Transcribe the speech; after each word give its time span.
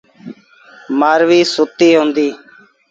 مآرويٚ 0.99 1.49
ستيٚ 1.53 1.97
هُݩديٚ۔ 1.99 2.33